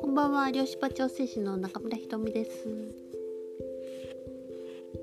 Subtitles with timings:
[0.00, 2.50] こんばんは漁師場調整士の中村ひとみです、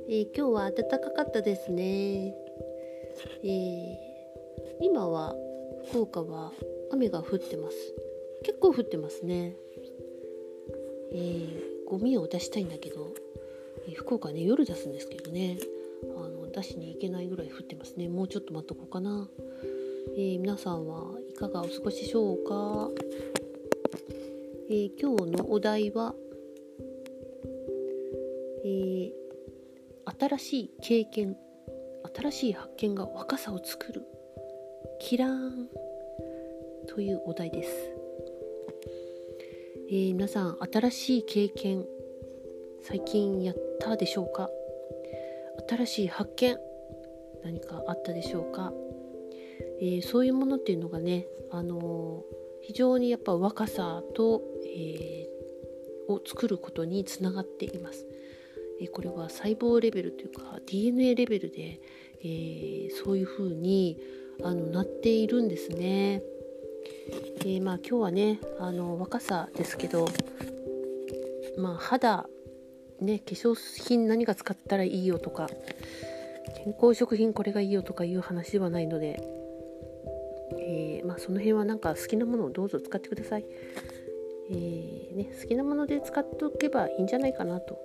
[0.09, 2.33] えー、今日は暖かかったですね、
[3.43, 3.95] えー、
[4.81, 5.36] 今は
[5.91, 6.54] 福岡は
[6.91, 7.78] 雨が降ってます。
[8.44, 9.55] 結構降ってますね。
[11.12, 13.14] えー、ゴミを出したいんだけど、
[13.88, 15.59] えー、福岡ね夜出すんですけどね。
[16.04, 18.07] あの出しに行けないぐらい降ってますね。
[18.07, 19.28] もうちょっと待っとこうかな、
[20.15, 22.89] えー、皆さんはいかがお過ごしでしょうか、
[24.70, 26.13] えー、今日のお題は、
[28.63, 29.12] えー、
[30.20, 31.35] 新しい経験
[32.15, 34.03] 新しい発見が若さを作る
[34.99, 35.70] キラーン
[36.87, 37.70] というお題です。
[39.89, 41.85] えー、皆さん新しい経験
[42.81, 44.49] 最近やったでしょうか？
[45.70, 46.57] 新しい発見
[47.43, 48.71] 何かあったでしょうか、
[49.80, 58.05] えー、そういうものっていうのがね、あのー、非常にやっぱ若さと、えー、を作ることにつながっています、
[58.82, 61.79] えこれは細胞レベルというか DNA レベルで、
[62.24, 63.98] えそういうふうに
[64.44, 66.22] あのなっているんですね。
[67.46, 70.07] え、まあ今日はねあの若さですけど
[71.57, 72.28] まあ肌
[73.01, 75.50] ね化粧品何が使ったらいいよとか
[76.63, 79.37] 健康食品これがいいよとかいう話ではないので、
[81.28, 83.45] その辺はなんか好きなものをどうぞ使ってください、
[84.50, 87.78] えー、ね、好きなもので使っておけばいいんじゃないかなと、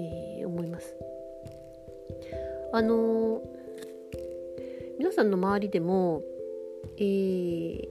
[0.00, 0.96] え思います。
[2.72, 3.40] あの
[4.98, 6.22] 皆さんの周りでも、
[6.98, 7.88] えー、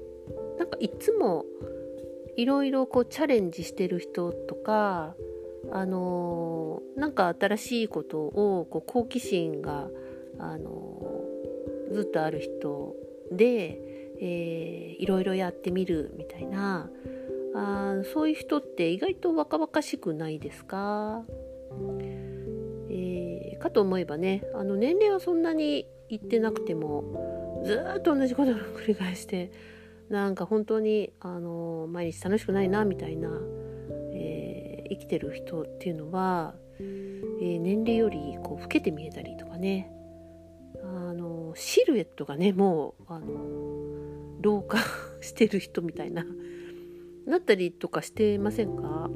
[0.57, 1.45] なんかいつも
[2.35, 5.15] いろいろこうチャレンジしてる人とか
[5.71, 9.87] あのー、なんか新しいことをこう好奇心が、
[10.37, 12.95] あのー、ずっとある人
[13.31, 13.90] で、
[14.21, 16.89] えー、いろいろやってみるみたいな。
[17.53, 21.23] あそういう人って意外と若々しくないですか、
[22.89, 29.51] えー、かと思えばねあの年齢はそんなにいってなくてもずっと同じことを繰り返して
[30.09, 33.29] なんか本当にあの毎日楽しくないなみたいな、
[34.13, 39.91] えー、生きてる人っていうのは、えー、年齢よりこう老けて見えたりとかね。
[40.83, 43.27] あのシルエットがねもうあの
[44.41, 44.77] 老化
[45.21, 46.25] してる人みたいな。
[47.25, 49.09] なったりとかしてませんか？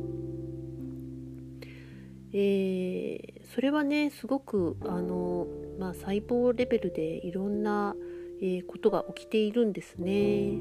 [2.34, 5.48] えー、それはねすごくあの、
[5.80, 7.96] まあ、細胞レベルでいろんな
[8.42, 10.60] えー、ことが起きているんですね。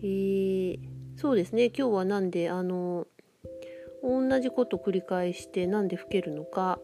[0.00, 0.78] えー、
[1.16, 1.66] そうですね。
[1.66, 3.06] 今日はなんであの
[4.02, 6.80] 同じこと繰り返してなんで老けるのか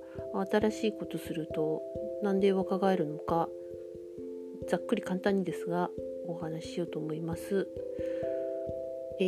[0.50, 1.82] 新しいことすると
[2.22, 3.48] なんで若返るのか
[4.68, 5.90] ざっくり簡単にですが
[6.26, 7.68] お話ししようと思います。
[9.20, 9.24] え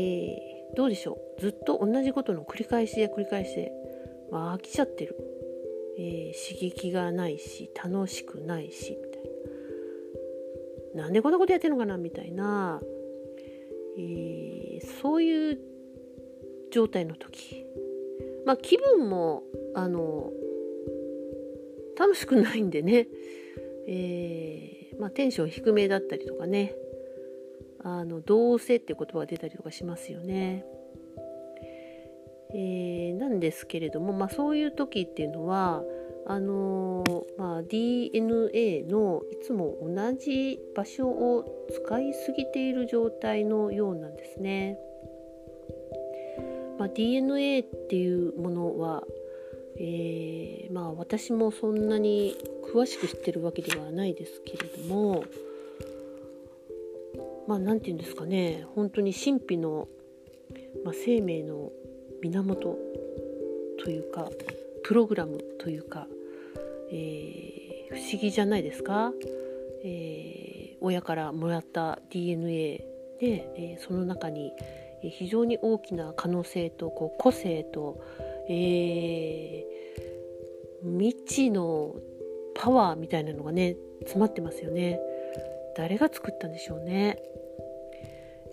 [0.73, 1.41] ー、どうでしょう？
[1.41, 3.73] ずっと同じことの繰り返しで繰り返しで、
[4.31, 5.17] まあ、飽きちゃってる、
[5.99, 9.23] えー、刺激がないし楽しくないしみたい
[10.97, 12.81] なんでこんなことやってんのかなみたいな、
[13.99, 15.59] えー、そういう
[16.73, 17.65] 状態の時。
[18.45, 20.33] まあ気分もあの
[21.99, 23.09] 楽しくないんでね、
[23.89, 26.75] えー、まあ、テンション低めだったりとかね。
[27.83, 30.65] あのどうせって言葉が出たりとかしますよね。
[32.55, 35.83] えー、なんですけれども、まあ、そういう時っていうのは
[36.29, 37.05] あの
[37.39, 44.77] まあ、DNA のいつも同じ場所を使いすぎている状態のようなんですね。
[46.81, 49.05] まあ、DNA っていうものは、
[49.79, 52.37] えー、まあ、私もそんなに
[52.73, 55.23] 詳しく知ってるわけではないですけれども
[57.47, 58.67] まあ何て言うんですかね。
[58.75, 59.89] 本当に神秘の、
[60.85, 61.71] まあ、生命の
[62.23, 62.77] 源
[63.83, 64.29] というか
[64.83, 66.07] プログラムというか
[66.91, 69.13] えー、不思議じゃないですか、
[69.85, 72.79] えー、親からもらった DNA
[73.21, 74.53] で、えー、その中に
[75.03, 78.03] 非常に大きな可能性とこう個性と、
[78.49, 79.65] え
[80.83, 81.95] 未知の
[82.55, 84.99] パワーみたいなのがね詰まってますよね。
[85.77, 87.19] 誰が作ったんでしょうね。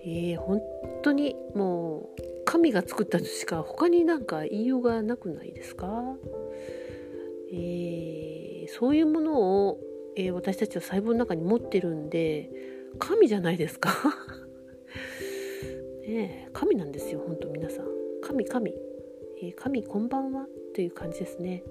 [0.05, 0.61] えー、本
[1.01, 6.17] 当にもう神が作ったとしか他になんか言いようがなくないですか？
[7.53, 9.79] えー、そういうものを、
[10.17, 12.49] えー、私たちは細胞の中に持ってるんで
[12.99, 13.91] 神じゃないですか？
[16.05, 17.87] ね神なんですよ本当皆さん。
[18.21, 18.73] 神神、
[19.41, 21.63] えー、神こんばんはという感じですね。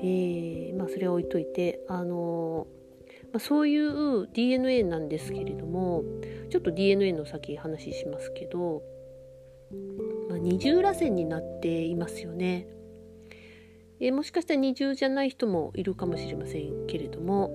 [0.00, 2.66] えー、まあそれは置いといてあの
[3.32, 6.04] まあ、そういう DNA なんですけれども
[6.50, 8.82] ちょっと DNA の先話しますけど、
[10.28, 12.68] まあ、二重らせんになっていますよね。
[14.00, 17.50] えもしかしたら二重じゃない人もいるかもしれませんけれども、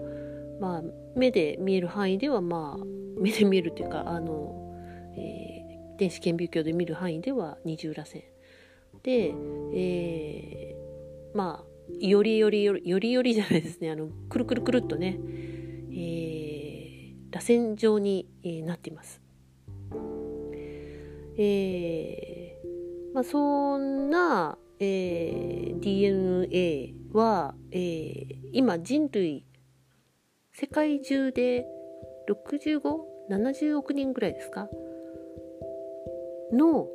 [0.60, 0.84] まあ、
[1.16, 2.86] 目で見える範囲ではまあ
[3.20, 4.76] 目で見えるというかあの、
[5.16, 8.24] えー、電子顕微鏡で見る範囲では二重らせん
[9.04, 9.34] で、
[9.76, 15.20] えー、まあよりよりよりよりよりじゃないですねあのくるくるくるっとね、
[15.94, 19.22] えー、螺旋状に、え、なっています。
[21.38, 22.42] えー
[23.14, 29.46] まあ、そんな、えー、DNA は、えー、今人類
[30.54, 31.66] 世界中で
[32.30, 34.70] 6570億人ぐらいですか？
[36.54, 36.88] の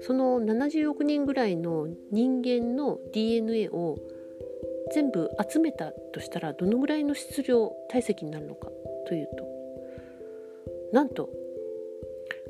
[0.00, 3.96] その70億人ぐらいの人間の DNA を
[4.94, 8.68] 全部集めたとしたらどのぐらいの質量体積になるのか
[9.08, 9.44] というと
[10.92, 11.28] なんと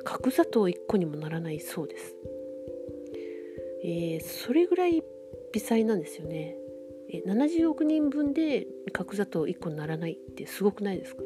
[0.03, 2.15] 角砂糖1個にもならないそうです、
[3.83, 5.01] えー、それぐらい
[5.53, 6.57] 微細なんですよね。
[7.25, 11.21] 70億人分で角砂糖1個にならないってすごくないですか、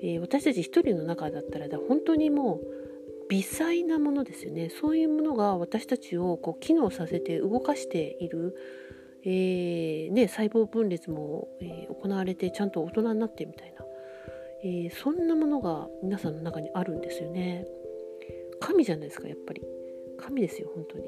[0.00, 4.70] えー、私たち1人の中だったら本当にもう微細なものですよね。
[4.70, 8.54] そういうものが私たちをこう機能させて動かしている
[9.24, 13.84] えー、ね、細胞分裂も、えー、行われてちゃんと大人になってみたいな、
[14.64, 17.66] えー、そんなものが皆さんの中にあるんですよね。
[18.60, 19.62] 神じゃないですかやっぱり。
[20.18, 21.04] 神ですよ本当に。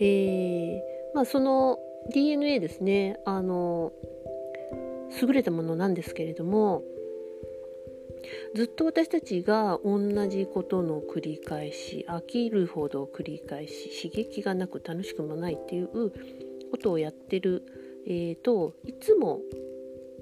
[0.00, 1.78] えーまあその
[2.12, 3.18] DNA ですね。
[3.24, 3.90] あの
[5.22, 6.82] 優れたものなんですけれども
[8.54, 15.88] ずっと私たちが同じことの繰り返し飽きるほど繰り返し刺激がなく楽しくもないっていう
[16.70, 17.64] ことをやってる、
[18.06, 19.40] えーと、いつも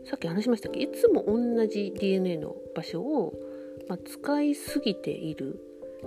[0.04, 3.32] さっき話しましたっけどいつも同じ DNA の場所を、
[3.88, 5.60] まあ、使いすぎている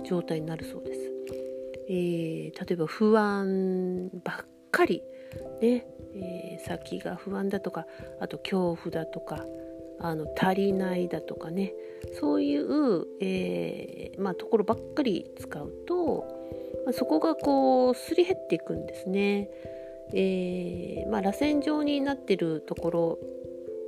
[0.04, 1.00] 状態になるそうです。
[1.90, 5.02] えー、例えば不安ばっかり
[5.62, 7.86] ね、えー、先が不安だとか
[8.20, 9.44] あと恐怖だとか
[10.00, 11.74] あの足りないだとかね
[12.20, 16.26] そういう、えー、まあ、ところばっかり使うと、
[16.84, 19.50] まあ、そこがこうすり減っていくんですね。
[20.14, 23.18] えー、まあ、螺旋状になってるところ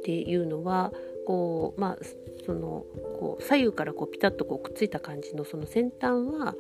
[0.00, 0.92] っていうのは
[1.26, 1.98] こう、まあ、
[2.44, 2.84] その
[3.18, 6.54] こう左右からこうピタッとこうくっついた感じのその先端は、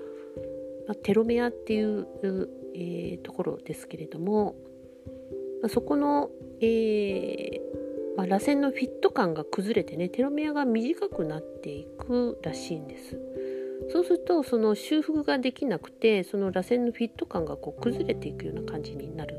[0.88, 2.06] ま、テロメアっていう、
[2.74, 4.56] えー、ところですけれども、
[5.62, 6.30] ま、そこの、
[6.62, 7.59] え
[8.16, 13.18] まあ、螺旋のフィット感が崩れてねテロメアが短くなっていくらしいんです。
[13.92, 19.36] そうするとその修復ができなくてその螺旋のフィット感がこう崩れていくような感じになる。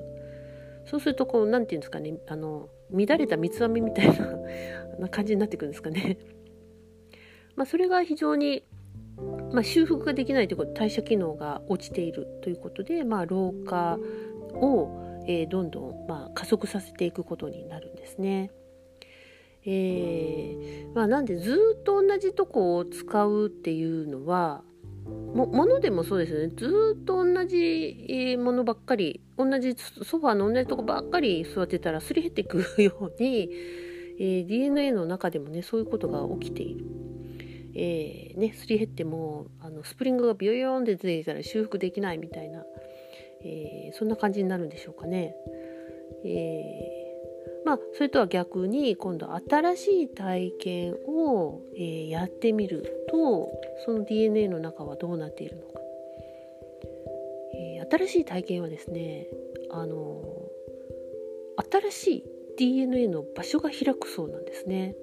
[0.85, 4.07] そうするとこう何て言うんですかねあの乱れた三つ編みみたい
[4.99, 6.17] な感じになってくるんですかね。
[7.55, 8.63] まあそれが非常に
[9.53, 13.99] まあ、修復ができないということ代謝機能が落ちているということで、まあ、老化
[14.53, 18.51] を、えー、どんどん、まあ、加速させていくことになるんですね。
[19.65, 24.63] えー、まあ、なんでずっと同じとこを使うっていうのは
[25.35, 33.49] もものでもそうですよねずっと同じものばっかり同じソファーの同じとこばっかり座ってたらすり減っていくように、
[34.19, 36.85] えー、DNA の中でもねそういうことが起きている。
[37.73, 42.65] えー、ね、すり減ってもあのスプリングがビヨヨンって出てきたら修復できないみたいな、
[43.45, 45.33] えー、そんな感じになるんでしょうかね。
[46.25, 47.00] えー
[47.63, 53.51] まあ、それとは逆に今度新しい体験を、えー、やってみると
[53.85, 55.79] その DNA の中はどうなっているのか、
[57.53, 59.27] えー、新しい体験はですね
[59.71, 60.23] あの
[61.71, 62.23] 新しい
[62.57, 64.95] DNA の場所が開くそうなんですね。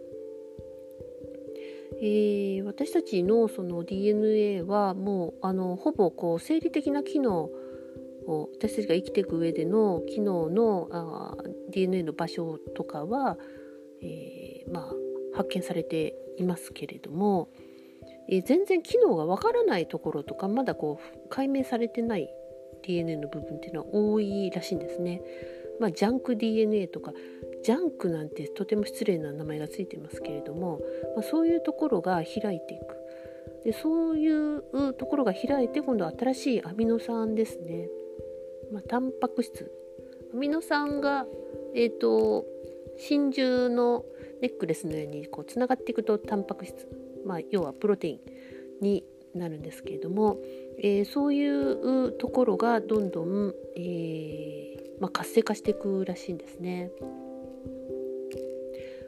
[2.00, 7.50] えー、私たちのその DNA はもうあのほぼこう生理的な機能
[8.28, 11.34] こう私たちが生きていく上での機能のあ
[11.70, 13.38] DNA の場所とかは、
[14.02, 14.92] えー、まあ、
[15.34, 17.48] 発見されていますけれども、
[18.28, 22.28] えー、全然機能がわからないところとかまだこう解明されてない
[22.82, 25.22] DNA の部分っていうのは多いらしいんですね。
[25.80, 27.14] まあ、ジャンク DNA とか
[27.64, 30.80] ジャンクなんてとても失礼な名前がついてますけれども、
[31.16, 37.88] まあ、そういうところが開いていくでそういうところが開いて今度は新しいアミノ酸ですね
[38.72, 39.70] まあ、タンパク質
[40.32, 41.26] アミノ酸が、
[41.74, 42.44] えーと、
[42.98, 44.04] 真珠の
[44.40, 46.86] ネックレスのようにこうつながっていくとタンパク質、
[47.26, 48.20] まあ、要はプロテイン
[48.80, 50.38] になるんですけれども、
[50.78, 56.90] えー、そういうところがどんどん、えー、まあ、活性化していくらしいんですね。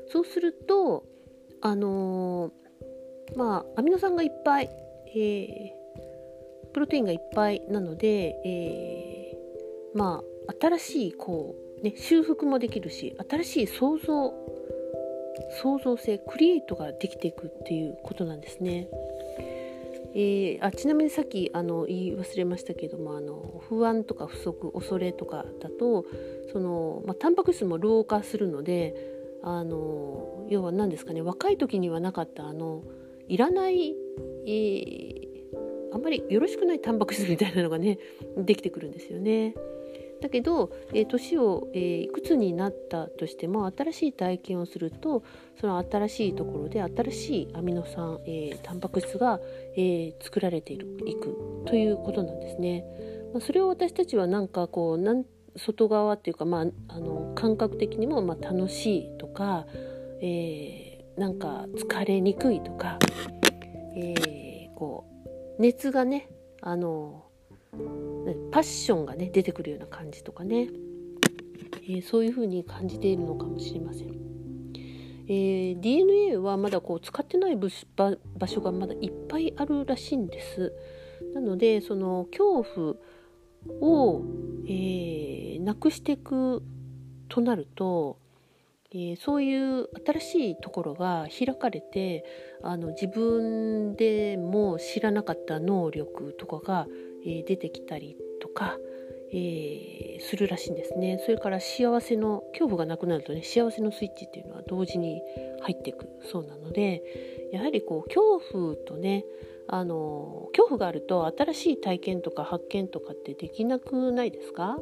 [0.08, 1.04] そうすると
[1.60, 4.70] あのー、まあアミノ酸がいっぱい、
[5.14, 8.99] えー、プロテインがいっぱいなので、えー、
[9.94, 14.32] まあ新しいこうね修復もできるし新しい想像
[15.62, 18.88] 創造性クリエイトができていくっていうことなんですね。
[20.12, 26.04] えー、あちなみにさっきあの言い忘れましたけどもあの不安とか不足恐れとかだと
[26.52, 28.94] その、まあ、タンパク質も老化するので
[29.44, 32.82] あの要は何ですかね若い時にはなかったあの
[33.28, 33.94] いらない、
[34.46, 38.00] えー、あんまりよろしくないタンパク質みたいなのがね
[38.36, 39.54] できてくるんですよね。
[40.20, 45.22] だけど、えー、年を、えー、いくつになったとしても新しい体験をすると
[45.60, 49.40] その新しいところで新しいアミノ酸、えー、タンパク質が、
[49.76, 52.84] えー、作られているいくということなんですね。
[53.32, 55.24] まあ、それを私たちはなんかこうなん
[55.56, 59.66] 外側っていうか、まあ、あの感覚的にもまあ楽しいとか、
[60.20, 62.98] えー、なんか疲れにくいとか、
[63.96, 65.06] えー、こ
[65.58, 66.28] う熱がね
[66.62, 67.24] あの
[68.50, 70.68] パッションがね出てくるような感じとかね、
[71.84, 74.10] えー、そういう風に感じているのかもしれません。
[75.28, 77.68] えー、DNA はまだこう使ってない場
[78.48, 80.72] 所がまだいっぱいあるらしいんです。
[81.34, 82.94] なのでその恐怖
[83.80, 84.24] を、
[84.66, 86.64] えー、なくしていく
[87.28, 88.18] となると、
[88.92, 92.24] えー、そういう新しいところが開かれて
[92.62, 96.88] あの自分でも知らなかった能力とかが
[97.26, 98.78] え出てきたりとか、
[99.32, 101.20] えー、するらしいんですね。
[101.24, 105.22] それから幸せの恐怖がなくなるとね幸せのスイッチっていうのは同時に
[105.62, 107.02] 入っていくそうなので
[107.52, 109.24] やはりこう恐怖とね
[109.68, 114.78] あの恐怖があると新しい体験とか発見とかってできなくないですか？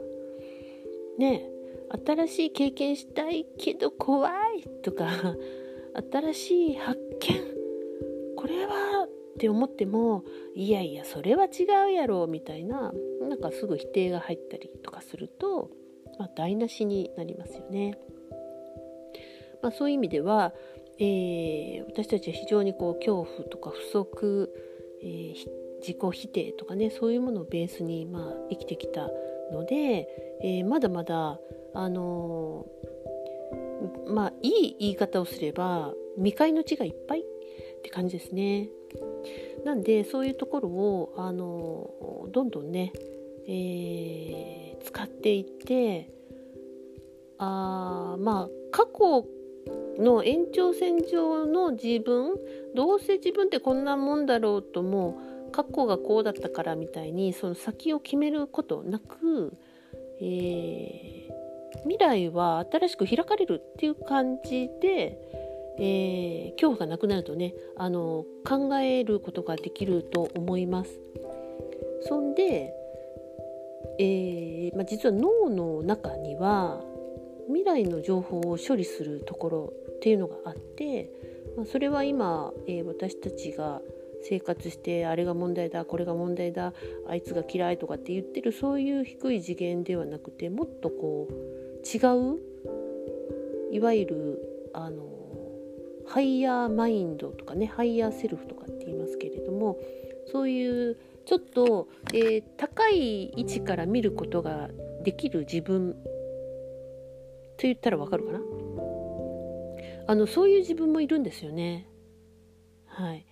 [1.18, 1.50] ね
[2.07, 5.09] 新しい経験したいけど怖いとか
[6.12, 7.47] 新しい発見
[9.38, 10.25] って思っても
[10.57, 12.92] いやいやそれは違うやろみたいな
[13.23, 15.71] なんかすぐ否定が入ったりとかすると、
[16.18, 17.97] まあ、台無しになりますよね。
[19.62, 20.52] まあ、そういう意味では、
[20.99, 24.52] えー、私たちは非常にこう恐怖とか不足、
[25.02, 25.35] えー、
[25.80, 29.09] 自己否定とかねそういうものをベースにまあ生きてきた
[29.52, 30.09] ので、
[30.42, 31.38] えー、まだまだ
[31.75, 37.25] あのー、まあいい言い方をすれば未開の地がいっぱい
[37.78, 38.68] って感じですね。
[39.64, 42.92] なんでそういうところをあのどんどんね、
[43.47, 46.11] えー、使っていって
[47.38, 49.26] あまあ過去
[49.99, 52.37] の延長線上の自分
[52.75, 55.18] どうせ自分ってこんなもんだろうとも
[55.52, 59.56] 過去がこうだったからみたいにその先を決めることなく、
[60.20, 65.18] えー、未来は新しく開かれるっていう感じで
[65.78, 71.00] えー、恐怖がなくなるとねあの考えることができると思います。
[72.02, 72.75] そんで、
[73.99, 76.80] えー、まあ、実は脳の中には
[77.49, 81.11] 未来の情報を処理するところっていうのがあって、
[81.56, 83.80] まあ、それは今、えー、私たちが
[84.23, 86.73] 生活してあれが問題だこれが問題だ
[87.08, 91.32] あいつが嫌いとかって言ってるそういう低い次元ではなくてもっとこう
[91.87, 91.99] 違
[92.35, 92.38] う
[93.70, 95.17] いわゆるあの
[96.08, 99.78] higher mind とかね higher self とかって言いますけれども
[100.32, 100.96] そういう
[101.26, 104.70] ちょっと、えー、高い位置から見ることが
[105.04, 105.98] できる自分と
[107.62, 108.40] 言ったらわかるかな？
[110.06, 111.86] あのそういう自分もいるんですよね。
[112.86, 113.26] はい。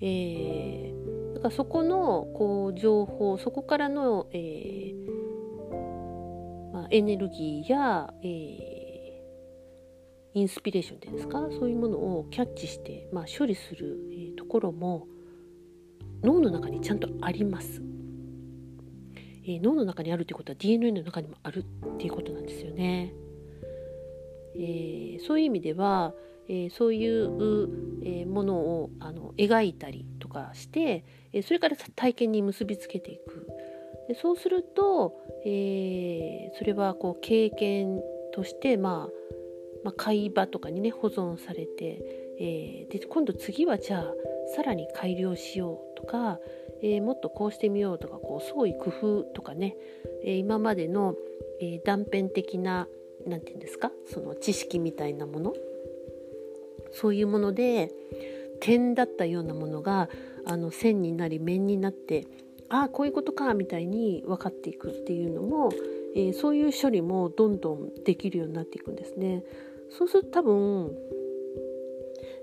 [0.00, 8.69] えー、だからそこのこう情報そこからの、えーまあ、エネルギーや、えー
[10.34, 11.48] インスピレーションってですか？
[11.50, 13.98] そういうものをキャッチして、まあ、処理する、
[14.36, 15.06] ところも
[16.22, 17.82] 脳の中にちゃんとあります、
[19.44, 23.12] えー、脳の中にあるということは DNA の中にもあるっていうことなんですよね、
[24.54, 26.14] えー、そういう意味では、
[26.48, 27.68] えそういう、
[28.04, 33.46] えものをあの描いたりとかして、えそれから体験に結びつけていく。
[34.08, 38.00] でそうすると、えそれはこう経験
[38.32, 39.19] としてまあ
[39.84, 42.02] まあ、会話とかにね保存されて、
[42.38, 44.14] えー、で今度次はじゃあ
[44.54, 46.38] さらに改良しようとか、
[46.82, 49.76] えー、もっとこうしてみようとかこう創意工夫とかね、
[50.24, 51.14] えー、今までの、
[51.60, 52.88] え断片的な
[53.26, 55.54] 何て言うんですかその知識みたいなもの
[56.92, 57.92] そういうもので
[58.60, 60.08] 点だったようなものが
[60.46, 62.26] あの線になり面になって
[62.68, 65.70] ああこういうことかみたいに分かっていくっていうのも、
[66.14, 69.42] えー、そういう処理もどんどんできるようになっていくんですね。
[69.90, 70.96] そうすると多分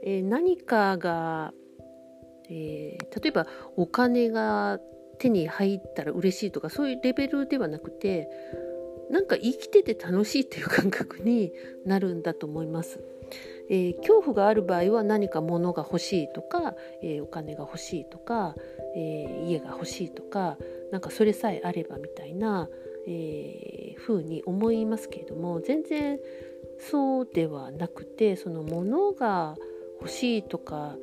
[0.04, 1.54] えー、何かが、
[2.50, 4.80] えー、例えばお金が
[5.20, 8.30] 手に入ったら嬉しいとかそういうレベルではなくて
[9.12, 11.52] なんか生きてて楽しいっていう感覚に
[11.86, 13.02] なるんだと思います。
[13.70, 18.56] えー、恐怖がある場合は何か物が欲しいとか、えー、お金が欲しいとか、
[18.96, 20.58] えー、家が欲しいとか
[20.92, 22.70] なんかそれさえあればみたいな、
[23.06, 26.22] えー、風に思いますけれども全然
[26.80, 29.56] そうではなくてその物が
[30.00, 30.96] 欲しいとか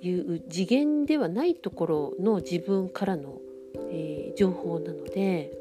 [0.00, 3.38] いう次元ではないところの自分からの、
[3.90, 5.52] えー、情報なので、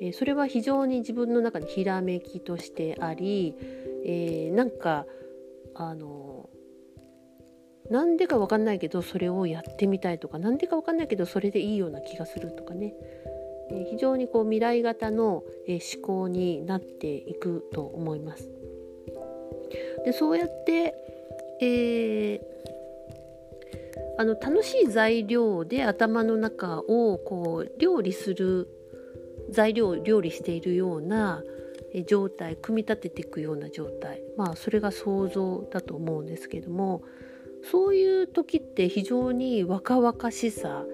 [0.00, 3.54] えー、それは非常に自分の中でひらめきとしてあり、
[4.04, 5.06] えー、なんか
[5.74, 6.48] あの
[7.90, 12.94] なんでか分かんないけどそれをやってみたいとか何でか分かんないけどそれでいいような気がするとかね、
[13.70, 18.50] え非常にこう未来型の、え思考になっていくと思います。
[20.04, 20.94] でそうやって、
[21.60, 22.40] えー、
[24.18, 28.68] あの楽しい材料で頭の中をこう料理する
[29.50, 31.42] 材料を料理しているような
[32.06, 34.22] 状態組み立てていくような状態。
[34.36, 37.02] まあそれが想像だと思うんですけども
[37.70, 40.84] そういう時って非常に若々しさ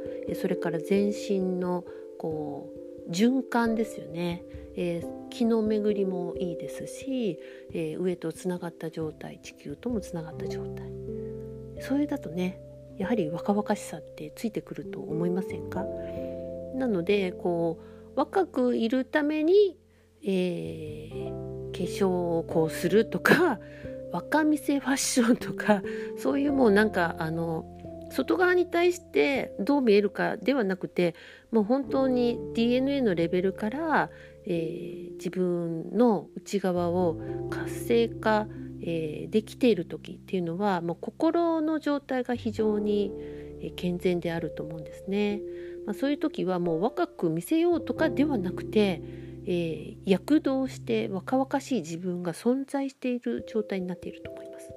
[0.41, 1.85] それから全身の
[2.19, 4.45] こう循環ですよね、
[4.77, 7.39] えー、気の巡りもいいですし、
[7.73, 10.91] えー、上とつながった状態地球ともつながった状態。
[11.81, 12.61] それだとね
[12.99, 15.85] やはり若々しさってついてくると思いませんか？
[16.75, 17.81] なのでこ
[18.15, 19.77] う若くいるために、
[20.25, 23.59] えー、化粧をこうするとか
[24.13, 25.83] 若見せファッションとか
[26.19, 27.65] そういうもうなんかあの
[28.11, 31.15] 外側に対してどう見えるかではなくて
[31.53, 34.11] もう本当に DNA のレベルから、
[34.47, 38.47] えー、自分の内側を活性化、
[38.81, 43.13] えー、できている時っていうのはもう心の状態が非常に
[43.77, 45.41] 健全であると思うんですね。
[45.87, 49.03] まあ、そういう時はもう若く見せようとかではなくて、
[49.47, 54.71] えー、躍動して若々しい自分が存在している状態になっていると思います。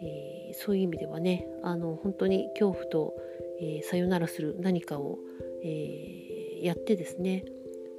[0.00, 3.14] えー、そういう意味ではねあの本当に恐怖と、
[3.62, 5.18] えー、さよならする何かを、
[5.62, 7.44] えー、やってですね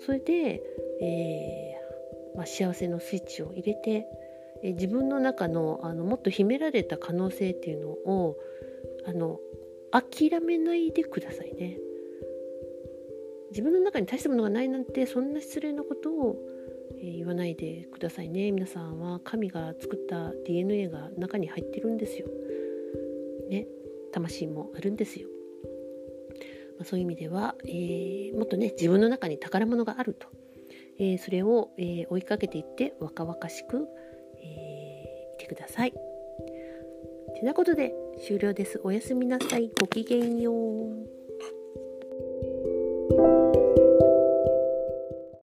[0.06, 0.62] それで、
[1.02, 4.06] えーまあ、幸せのスイッチを入れて、
[4.64, 8.36] え自分の中のあのもっと秘められた可能性っていうのを
[9.06, 9.40] あの
[9.92, 11.78] 諦めないでくださいね。
[13.52, 16.38] 自分の中に大したものがないなんてそんな失礼なことを
[17.04, 22.28] え、言わないでくださいね皆さんは神が作った DNA が中に入ってるんですよ。
[23.50, 23.68] ね
[24.12, 25.28] 魂もあるんですよ。
[26.84, 30.28] そういう意味では、えー、もっとね自分の中に宝物があると、
[31.00, 33.88] えー、それを、え追いかけていって若々しく、
[34.42, 35.94] えいてください。
[37.36, 37.94] てなことで
[38.26, 38.80] 終了です。
[38.84, 39.72] おやすみなさい。
[39.80, 41.23] ごきげんよう。